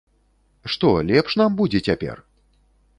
Што, 0.75 0.89
лепш 1.11 1.31
нам 1.43 1.61
будзе 1.63 1.85
цяпер? 1.91 2.17